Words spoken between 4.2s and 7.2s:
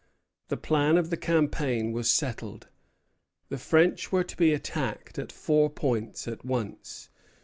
to be attacked at four points at once.